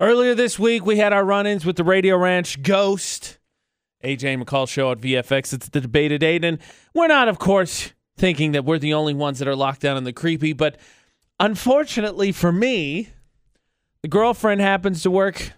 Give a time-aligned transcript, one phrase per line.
[0.00, 3.38] Earlier this week, we had our run ins with the Radio Ranch Ghost.
[4.04, 5.52] AJ McCall show at VFX.
[5.52, 6.44] It's the debate at 8.
[6.44, 6.58] And
[6.94, 10.04] we're not, of course, thinking that we're the only ones that are locked down in
[10.04, 10.76] the creepy, but
[11.40, 13.08] unfortunately for me,
[14.02, 15.52] the girlfriend happens to work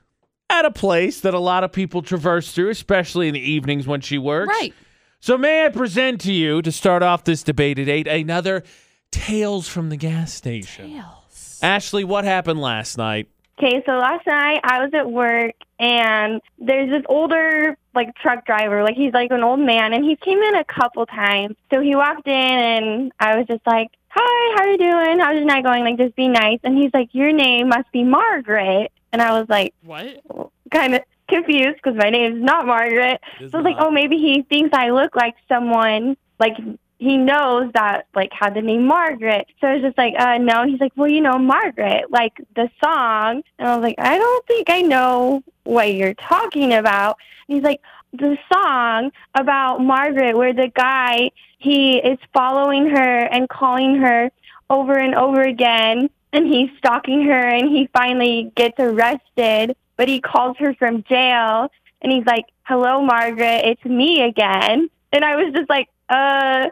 [0.48, 4.00] at a place that a lot of people traverse through, especially in the evenings when
[4.00, 4.48] she works.
[4.48, 4.74] Right.
[5.20, 8.62] So, may I present to you, to start off this debate at 8, another
[9.10, 10.92] Tales from the Gas Station.
[10.92, 11.58] Tales.
[11.62, 13.28] Ashley, what happened last night?
[13.62, 18.82] Okay, so last night I was at work and there's this older like truck driver,
[18.82, 21.56] like he's like an old man and he came in a couple times.
[21.70, 25.18] So he walked in and I was just like, "Hi, how are you doing?
[25.18, 26.60] How's your night going?" Like just be nice.
[26.64, 30.22] And he's like, "Your name must be Margaret." And I was like, What?
[30.70, 33.20] kind of confused because my name's not Margaret.
[33.40, 36.56] It's So I was like, oh, maybe he thinks I look like someone, like
[37.00, 39.46] he knows that, like, had the name Margaret.
[39.58, 40.66] So I was just like, uh, no.
[40.66, 43.42] He's like, well, you know, Margaret, like the song.
[43.58, 47.16] And I was like, I don't think I know what you're talking about.
[47.48, 47.80] And he's like,
[48.12, 54.30] the song about Margaret, where the guy, he is following her and calling her
[54.68, 56.10] over and over again.
[56.34, 61.70] And he's stalking her and he finally gets arrested, but he calls her from jail
[62.02, 66.68] and he's like, "Hello, Margaret, it's me again." And I was just like, "Uh,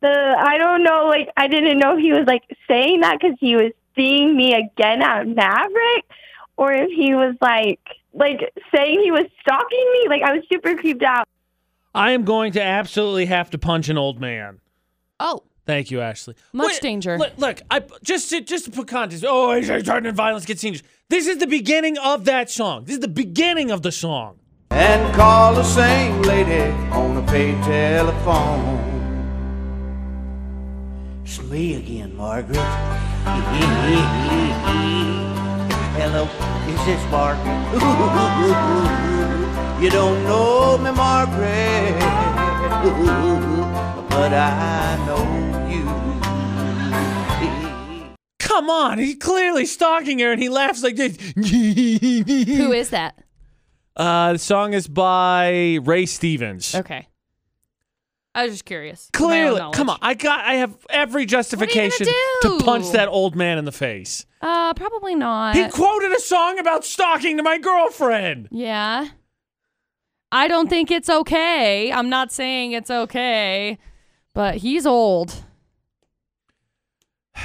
[0.00, 3.36] the I don't know, like I didn't know if he was like saying that because
[3.40, 6.02] he was seeing me again at Maverik,
[6.56, 7.80] or if he was like
[8.12, 8.40] like
[8.74, 10.08] saying he was stalking me.
[10.08, 11.26] Like I was super creeped out.
[11.94, 14.60] I am going to absolutely have to punch an old man.
[15.18, 16.34] Oh, Thank you, Ashley.
[16.52, 17.16] Much danger.
[17.16, 19.24] Look, look, I just to, just to put context.
[19.28, 20.82] Oh, he's starting to violence gets dangerous.
[21.08, 22.86] This is the beginning of that song.
[22.86, 24.40] This is the beginning of the song.
[24.70, 28.89] and call the same lady on a paid telephone.
[31.30, 32.56] It's me again, Margaret.
[35.96, 36.24] Hello,
[36.66, 37.72] is this Margaret?
[39.80, 42.00] you don't know me, Margaret,
[44.10, 45.22] but I know
[45.70, 45.84] you.
[48.40, 51.16] Come on, he's clearly stalking her, and he laughs like this.
[51.36, 53.22] who is that?
[53.94, 56.74] Uh, the song is by Ray Stevens.
[56.74, 57.06] Okay.
[58.34, 59.10] I was just curious.
[59.12, 59.98] Clearly, come on.
[60.00, 60.44] I got.
[60.44, 62.38] I have every justification do?
[62.42, 64.24] to punch that old man in the face.
[64.40, 65.56] Uh, probably not.
[65.56, 68.48] He quoted a song about stalking to my girlfriend.
[68.50, 69.08] yeah.
[70.32, 71.90] I don't think it's okay.
[71.90, 73.78] I'm not saying it's okay,
[74.32, 75.42] but he's old.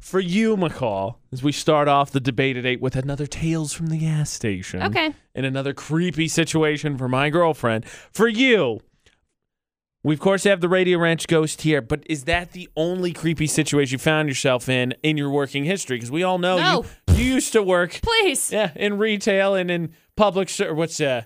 [0.00, 3.86] For you, McCall, as we start off the debate at eight with another Tales from
[3.86, 4.82] the Gas Station.
[4.82, 5.14] Okay.
[5.34, 7.84] And another creepy situation for my girlfriend.
[8.12, 8.80] For you,
[10.06, 13.48] we of course have the Radio Ranch ghost here, but is that the only creepy
[13.48, 15.96] situation you found yourself in in your working history?
[15.96, 16.84] Because we all know No.
[17.08, 18.52] you, you used to work Please.
[18.52, 21.22] yeah, in retail and in public ser- what's uh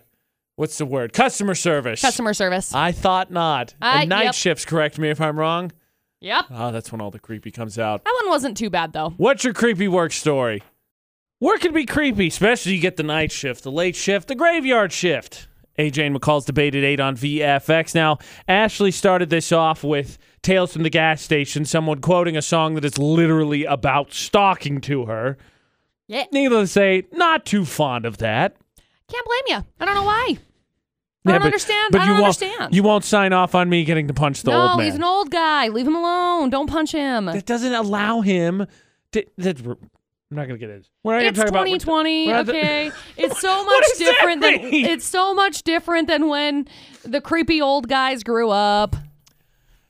[0.57, 1.13] what's the word?
[1.13, 2.01] Customer service.
[2.01, 2.75] Customer service.
[2.75, 3.75] I thought not.
[3.83, 4.35] Uh, and night yep.
[4.35, 5.73] shifts, correct me if I'm wrong.
[6.23, 6.47] yep.
[6.51, 8.03] Oh, that's when all the creepy comes out.
[8.03, 9.11] That one wasn't too bad though.
[9.19, 10.63] What's your creepy work story?
[11.39, 14.91] Work can be creepy, especially you get the night shift, the late shift, the graveyard
[14.91, 15.49] shift.
[15.81, 17.95] AJ and McCall's debate at 8 on VFX.
[17.95, 22.75] Now, Ashley started this off with Tales from the Gas Station, someone quoting a song
[22.75, 25.37] that is literally about stalking to her.
[26.07, 26.25] Yeah.
[26.33, 28.57] Needless to say, not too fond of that.
[29.09, 29.65] Can't blame you.
[29.81, 30.27] I don't know why.
[30.29, 31.93] I Yeah, don't but- understand.
[31.93, 32.75] But I you don't won't, understand.
[32.75, 34.79] You won't sign off on me getting to punch the no, old man.
[34.79, 35.69] No, he's an old guy.
[35.69, 36.51] Leave him alone.
[36.51, 37.27] Don't punch him.
[37.27, 38.67] that doesn't allow him
[39.13, 39.25] to.
[39.39, 39.59] That,
[40.31, 40.87] I'm not going to get it.
[41.03, 41.65] We're not It's to talk about.
[41.65, 42.27] 2020.
[42.29, 44.85] we're not- okay, it's so much different than mean?
[44.87, 46.69] it's so much different than when
[47.05, 48.95] the creepy old guys grew up.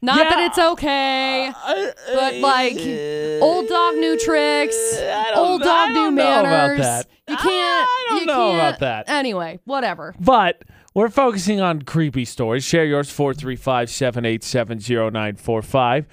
[0.03, 2.73] Not that it's okay, uh, uh, but like
[3.43, 4.77] old dog new tricks,
[5.35, 6.79] old dog new about manners.
[6.81, 7.07] that.
[7.29, 7.47] You can't.
[7.51, 9.09] I don't you know about can't- that.
[9.11, 10.15] Anyway, whatever.
[10.19, 10.63] But
[10.95, 12.65] we're focusing on creepy stories.
[12.65, 16.07] Share yours 435 787 0945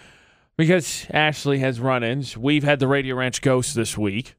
[0.58, 2.36] because Ashley has run ins.
[2.36, 4.36] We've had the Radio Ranch Ghost this week.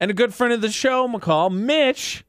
[0.00, 2.24] And a good friend of the show, McCall, Mitch,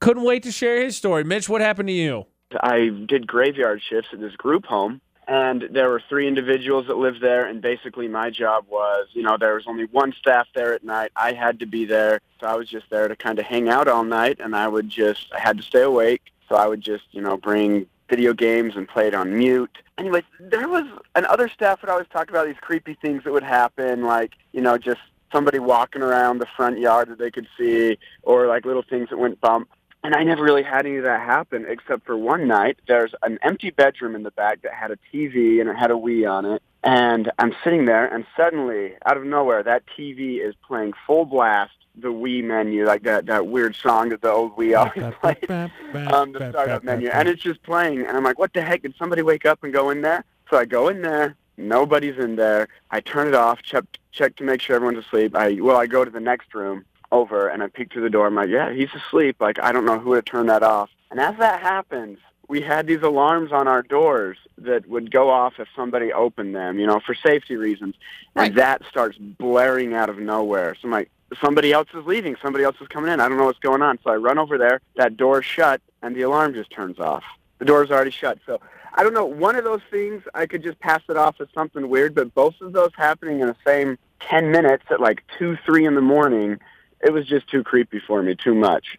[0.00, 1.24] couldn't wait to share his story.
[1.24, 2.26] Mitch, what happened to you?
[2.60, 7.22] I did graveyard shifts at this group home, and there were three individuals that lived
[7.22, 10.84] there, and basically my job was, you know, there was only one staff there at
[10.84, 11.12] night.
[11.16, 13.88] I had to be there, so I was just there to kind of hang out
[13.88, 17.04] all night, and I would just, I had to stay awake, so I would just,
[17.12, 19.78] you know, bring video games and play it on mute.
[19.98, 20.84] Anyways, there was,
[21.14, 24.60] and other staff would always talk about these creepy things that would happen, like, you
[24.60, 25.00] know, just
[25.32, 29.18] somebody walking around the front yard that they could see, or like little things that
[29.18, 29.68] went bump.
[30.04, 32.78] And I never really had any of that happen, except for one night.
[32.88, 35.94] There's an empty bedroom in the back that had a TV and it had a
[35.94, 36.62] Wii on it.
[36.82, 41.76] And I'm sitting there, and suddenly, out of nowhere, that TV is playing full blast
[41.96, 46.32] the Wii menu, like that that weird song that the old Wii always plays, um,
[46.32, 48.82] the startup menu, and it's just playing, and I'm like, what the heck?
[48.82, 50.24] Did somebody wake up and go in there?
[50.50, 52.68] So I go in there, nobody's in there.
[52.90, 55.36] I turn it off, check check to make sure everyone's asleep.
[55.36, 58.26] I well, I go to the next room over, and I peek through the door.
[58.26, 59.36] I'm like, yeah, he's asleep.
[59.40, 60.90] Like I don't know who to turn that off.
[61.10, 62.18] And as that happens,
[62.48, 66.78] we had these alarms on our doors that would go off if somebody opened them,
[66.78, 67.94] you know, for safety reasons.
[68.34, 70.74] And that starts blaring out of nowhere.
[70.74, 72.36] So I'm like, somebody else is leaving.
[72.42, 73.20] Somebody else is coming in.
[73.20, 73.98] I don't know what's going on.
[74.04, 74.80] So I run over there.
[74.96, 77.24] That door's shut, and the alarm just turns off.
[77.58, 78.38] The door's already shut.
[78.46, 78.60] So
[78.94, 79.24] I don't know.
[79.24, 82.54] One of those things, I could just pass it off as something weird, but both
[82.60, 86.58] of those happening in the same 10 minutes at like 2, 3 in the morning,
[87.04, 88.96] it was just too creepy for me, too much.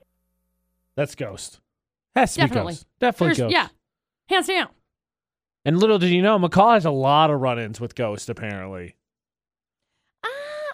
[0.96, 1.60] That's Ghost.
[2.16, 2.74] Has to Definitely.
[2.74, 2.88] be Ghost.
[3.00, 3.54] Definitely There's- Ghost.
[3.54, 3.68] yeah,
[4.36, 4.68] hands down.
[5.66, 8.30] And little did you know, McCall has a lot of run-ins with Ghost.
[8.30, 8.96] Apparently,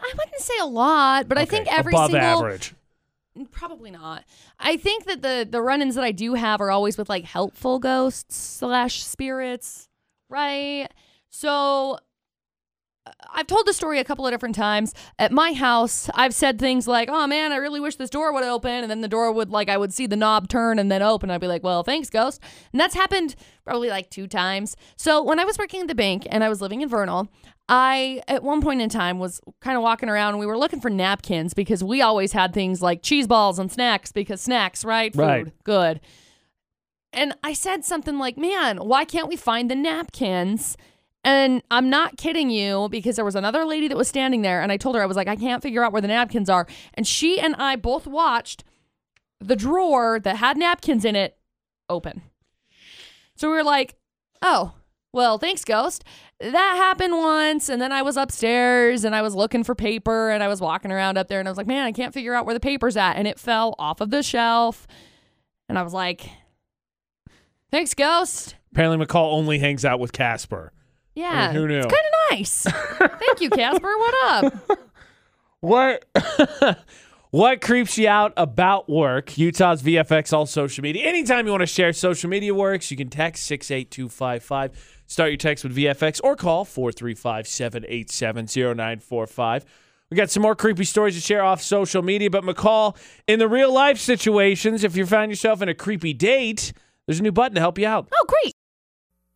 [0.09, 2.73] I wouldn't say a lot, but I think every above single average.
[3.51, 4.23] Probably not.
[4.59, 7.79] I think that the the run-ins that I do have are always with like helpful
[7.79, 9.87] ghosts slash spirits,
[10.29, 10.87] right?
[11.29, 11.99] So
[13.33, 14.93] I've told the story a couple of different times.
[15.17, 18.43] At my house, I've said things like, "Oh man, I really wish this door would
[18.43, 21.01] open," and then the door would like I would see the knob turn and then
[21.01, 21.29] open.
[21.31, 22.41] I'd be like, "Well, thanks, ghost."
[22.71, 24.75] And that's happened probably like two times.
[24.97, 27.27] So when I was working at the bank and I was living in Vernal,
[27.67, 30.81] I at one point in time was kind of walking around and we were looking
[30.81, 35.13] for napkins because we always had things like cheese balls and snacks because snacks, right?
[35.13, 35.63] Food, Right.
[35.63, 36.01] good.
[37.11, 40.77] And I said something like, "Man, why can't we find the napkins?"
[41.23, 44.71] And I'm not kidding you because there was another lady that was standing there and
[44.71, 47.05] I told her I was like, "I can't figure out where the napkins are." And
[47.05, 48.63] she and I both watched
[49.39, 51.37] the drawer that had napkins in it
[51.89, 52.21] open.
[53.35, 53.95] So we were like,
[54.41, 54.73] "Oh,
[55.11, 56.03] well, thanks, ghost."
[56.39, 60.41] That happened once, and then I was upstairs and I was looking for paper and
[60.41, 62.45] I was walking around up there and I was like, "Man, I can't figure out
[62.45, 64.87] where the paper's at." And it fell off of the shelf.
[65.67, 66.29] And I was like,
[67.71, 70.71] "Thanks, ghost." Apparently, McCall only hangs out with Casper.
[71.15, 71.51] Yeah.
[71.51, 71.79] who knew?
[71.79, 72.63] It's kind of nice.
[72.63, 73.97] Thank you, Casper.
[73.97, 74.79] What up?
[75.61, 76.05] What?
[77.31, 79.37] what creeps you out about work?
[79.37, 81.05] Utah's VFX, all social media.
[81.05, 85.01] Anytime you want to share social media works, you can text 68255.
[85.07, 89.65] Start your text with VFX or call 435 787 0945.
[90.09, 92.95] We got some more creepy stories to share off social media, but McCall,
[93.27, 96.73] in the real life situations, if you find yourself in a creepy date,
[97.05, 98.07] there's a new button to help you out.
[98.13, 98.53] Oh, great.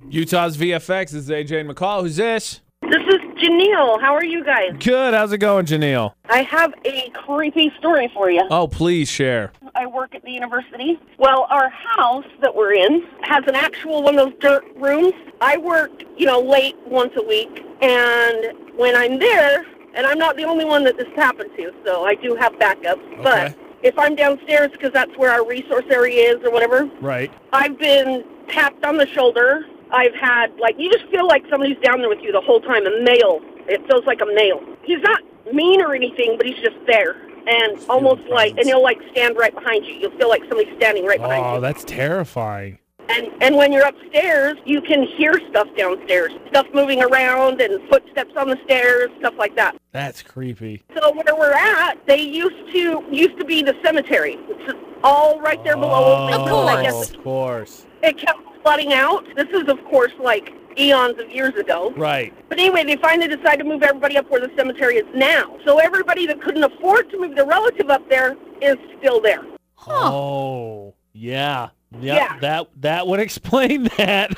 [0.10, 2.02] Utah's VFX this is AJ McCall.
[2.02, 2.62] Who's this?
[2.82, 4.00] This is Janelle.
[4.02, 4.72] How are you guys?
[4.80, 5.14] Good.
[5.14, 6.14] How's it going, Janelle?
[6.30, 8.42] I have a creepy story for you.
[8.52, 9.52] Oh, please share.
[9.76, 11.00] I work at the university.
[11.18, 15.14] Well, our house that we're in has an actual one of those dirt rooms.
[15.42, 19.66] I work, you know, late once a week, and when I'm there,
[19.96, 23.24] and I'm not the only one that this happened to, so I do have backups.
[23.24, 27.32] But if I'm downstairs because that's where our resource area is or whatever, Right.
[27.54, 29.66] I've been tapped on the shoulder.
[29.94, 32.86] I've had like you just feel like somebody's down there with you the whole time.
[32.86, 33.40] A male.
[33.68, 34.60] It feels like a male.
[34.84, 35.22] He's not
[35.54, 37.16] mean or anything, but he's just there
[37.48, 39.94] and almost like and he'll like stand right behind you.
[39.94, 41.58] You'll feel like somebody's standing right behind oh, you.
[41.58, 42.80] Oh, that's terrifying.
[43.10, 48.34] And and when you're upstairs, you can hear stuff downstairs, stuff moving around and footsteps
[48.38, 49.76] on the stairs, stuff like that.
[49.92, 50.84] That's creepy.
[50.96, 54.38] So where we're at, they used to used to be the cemetery.
[54.48, 54.74] It's
[55.04, 56.30] all right there below.
[56.30, 56.50] Of us.
[56.50, 57.10] course.
[57.12, 57.86] Of course.
[58.02, 59.26] it kept flooding out.
[59.36, 61.94] This is, of course, like eons of years ago.
[61.96, 62.34] Right.
[62.50, 65.56] But anyway, they finally decided to move everybody up where the cemetery is now.
[65.66, 69.44] So everybody that couldn't afford to move their relative up there is still there.
[69.88, 71.70] Oh, yeah.
[72.00, 72.40] Yep, Yeah.
[72.40, 74.32] That that would explain that.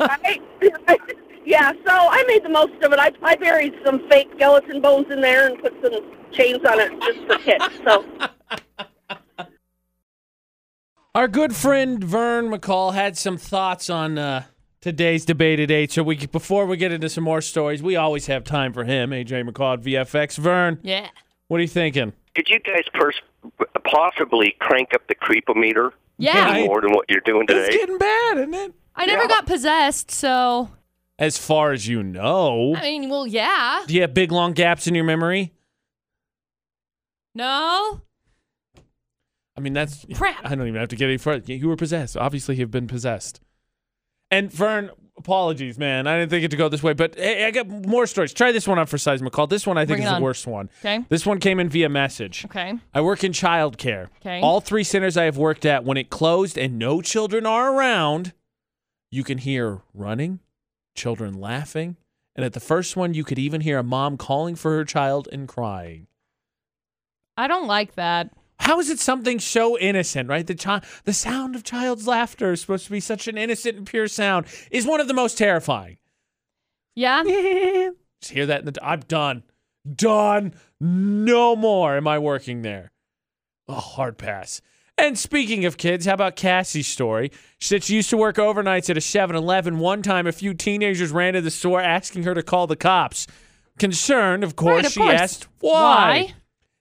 [0.00, 0.40] I,
[1.44, 2.98] yeah, so I made the most of it.
[2.98, 5.92] I, I buried some fake skeleton bones in there and put some
[6.32, 7.80] chains on it just for kicks.
[7.84, 8.04] So
[11.18, 14.44] Our good friend Vern McCall had some thoughts on uh,
[14.80, 15.90] today's debate at eight.
[15.90, 19.10] So we before we get into some more stories, we always have time for him.
[19.10, 20.38] AJ McCall at VFX.
[20.38, 21.08] Vern, Yeah.
[21.48, 22.12] what are you thinking?
[22.36, 23.20] Could you guys first
[23.82, 26.44] possibly crank up the creepometer Yeah.
[26.52, 26.66] Right.
[26.66, 27.66] more than what you're doing today.
[27.66, 28.74] It's getting bad, isn't it?
[28.94, 30.70] I never got possessed, so
[31.18, 33.82] As far as you know, I mean, well, yeah.
[33.88, 35.52] do you have big long gaps in your memory?
[37.34, 38.02] No.
[39.58, 40.36] I mean, that's Crap.
[40.44, 41.52] I don't even have to get any further.
[41.52, 42.16] You were possessed.
[42.16, 43.40] Obviously, you've been possessed.
[44.30, 46.06] And Vern, apologies, man.
[46.06, 48.32] I didn't think it to go this way, but hey, I got more stories.
[48.32, 49.48] Try this one on for size McCall.
[49.48, 50.22] This one I think Bring is the on.
[50.22, 50.70] worst one.
[50.80, 51.04] Okay.
[51.08, 52.44] This one came in via message.
[52.44, 52.74] Okay.
[52.94, 54.10] I work in childcare.
[54.20, 54.40] Okay.
[54.40, 58.32] All three centers I have worked at, when it closed and no children are around,
[59.10, 60.38] you can hear running,
[60.94, 61.96] children laughing,
[62.36, 65.28] and at the first one, you could even hear a mom calling for her child
[65.32, 66.06] and crying.
[67.36, 68.30] I don't like that.
[68.60, 70.46] How is it something so innocent, right?
[70.46, 73.86] The chi- the sound of child's laughter is supposed to be such an innocent and
[73.86, 75.96] pure sound is one of the most terrifying.
[76.94, 77.22] Yeah.
[78.20, 79.44] Just hear that in the I'm done.
[79.94, 80.54] Done.
[80.80, 82.90] No more am I working there.
[83.68, 84.60] Oh, hard pass.
[84.96, 87.30] And speaking of kids, how about Cassie's story?
[87.58, 89.78] She said she used to work overnights at a 7 Eleven.
[89.78, 93.28] One time, a few teenagers ran to the store asking her to call the cops.
[93.78, 95.14] Concerned, of course, Right, of she course.
[95.20, 96.34] asked why.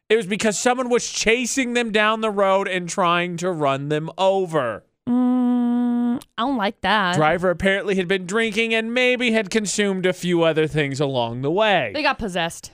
[0.09, 4.09] It was because someone was chasing them down the road and trying to run them
[4.17, 4.85] over.
[5.07, 7.15] Mm, I don't like that.
[7.15, 11.51] Driver apparently had been drinking and maybe had consumed a few other things along the
[11.51, 11.91] way.
[11.93, 12.71] They got possessed.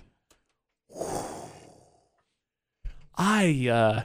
[3.15, 4.03] I, uh,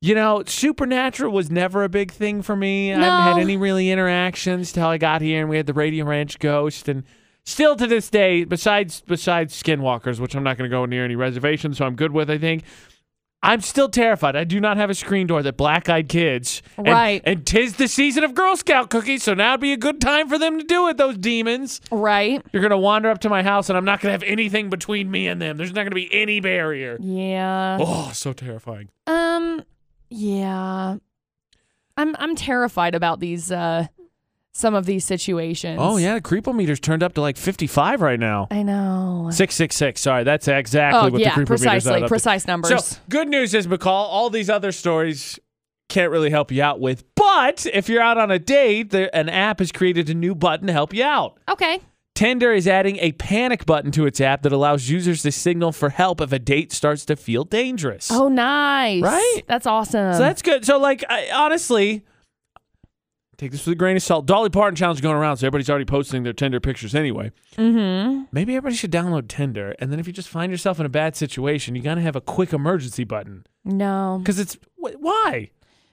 [0.00, 2.92] you know, supernatural was never a big thing for me.
[2.92, 6.04] I haven't had any really interactions till I got here, and we had the Radio
[6.04, 7.04] Ranch ghost, and
[7.44, 11.16] still to this day, besides besides skinwalkers, which I'm not going to go near any
[11.16, 12.30] reservations, so I'm good with.
[12.30, 12.64] I think
[13.42, 14.36] I'm still terrified.
[14.36, 16.62] I do not have a screen door that black-eyed kids.
[16.78, 17.20] and- Right.
[17.26, 20.30] And, tis the season of Girl Scout cookies, so now would be a good time
[20.30, 20.96] for them to do it.
[20.96, 21.82] Those demons.
[21.90, 22.40] Right.
[22.52, 25.28] You're gonna wander up to my house, and I'm not gonna have anything between me
[25.28, 25.58] and them.
[25.58, 26.96] There's not gonna be any barrier.
[27.00, 27.76] Yeah.
[27.80, 28.88] Oh, so terrifying.
[29.06, 29.62] Um.
[30.08, 30.96] Yeah.
[31.96, 33.86] I'm I'm terrified about these uh
[34.54, 35.78] some of these situations.
[35.82, 38.46] Oh yeah, the creepometer's turned up to like 55 right now.
[38.50, 39.28] I know.
[39.30, 40.00] 666.
[40.00, 41.92] Sorry, that's exactly oh what yeah, the creepometer's precisely.
[41.92, 42.08] at up to.
[42.08, 42.84] Precise numbers.
[42.84, 45.38] So good news is, McCall, all these other stories
[45.88, 47.04] can't really help you out with.
[47.14, 50.68] But if you're out on a date, there, an app has created a new button
[50.68, 51.38] to help you out.
[51.48, 51.80] okay.
[52.14, 55.88] Tinder is adding a panic button to its app that allows users to signal for
[55.88, 58.08] help if a date starts to feel dangerous.
[58.08, 59.02] Oh, nice.
[59.02, 59.42] Right?
[59.48, 60.12] That's awesome.
[60.12, 60.64] So that's good.
[60.64, 62.04] So, like, I, honestly,
[63.36, 64.26] take this with a grain of salt.
[64.26, 67.32] Dolly Parton challenge going around, so everybody's already posting their Tinder pictures anyway.
[67.56, 68.24] mm-hmm.
[68.32, 71.16] Maybe everybody should download Tinder, and then if you just find yourself in a bad
[71.16, 74.18] situation, you gotta have a quick emergency button No.
[74.20, 75.50] because it's wh- why.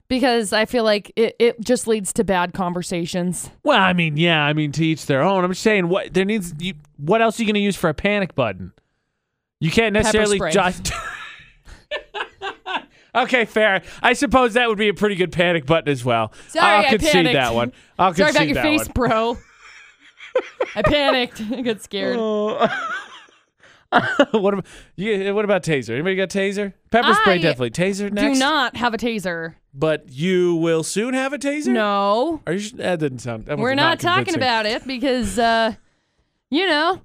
[0.07, 3.49] Because I feel like it, it just leads to bad conversations.
[3.63, 5.45] Well, I mean, yeah, I mean to each their own.
[5.45, 6.53] I'm just saying, what there needs.
[6.59, 8.73] You, what else are you gonna use for a panic button?
[9.61, 10.91] You can't necessarily just.
[13.15, 13.81] okay, fair.
[14.01, 16.33] I suppose that would be a pretty good panic button as well.
[16.47, 17.33] Sorry, I'll I concede panicked.
[17.33, 17.71] that one.
[17.97, 18.91] I'll Sorry about your that face, one.
[18.93, 19.37] bro.
[20.75, 21.41] I panicked.
[21.51, 22.17] I got scared.
[24.31, 24.65] what about
[24.95, 25.89] you, what about taser?
[25.89, 26.73] Anybody got taser?
[26.91, 27.71] Pepper spray I definitely.
[27.71, 28.37] Taser next.
[28.37, 29.55] Do not have a taser.
[29.73, 31.67] But you will soon have a taser.
[31.67, 32.41] No.
[32.47, 32.69] Are you?
[32.71, 33.45] That didn't sound.
[33.45, 35.73] That We're not, talking about it because, uh,
[36.49, 37.01] you know,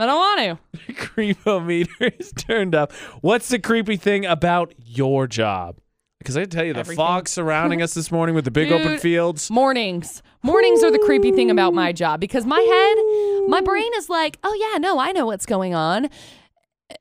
[0.00, 0.80] I don't want to.
[0.86, 2.92] The creepometer is turned up.
[3.20, 5.78] What's the creepy thing about your job?
[6.18, 6.96] Because I tell you, the Everything.
[6.96, 9.50] fog surrounding us this morning with the big open fields.
[9.50, 10.22] Mornings.
[10.42, 14.38] Mornings are the creepy thing about my job because my head, my brain is like,
[14.44, 16.08] oh yeah, no, I know what's going on.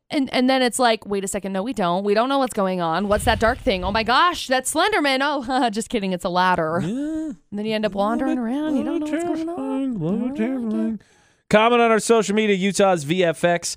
[0.09, 2.03] And and then it's like, wait a second, no, we don't.
[2.03, 3.07] We don't know what's going on.
[3.07, 3.83] What's that dark thing?
[3.83, 5.19] Oh my gosh, that's Slenderman.
[5.21, 6.79] Oh, just kidding, it's a ladder.
[6.81, 8.77] Yeah, And then you end up wandering around.
[8.77, 9.99] You don't know what's going on.
[9.99, 10.99] little I don't like terrifying.
[11.49, 13.65] Comment on our social media, Utah's VFX.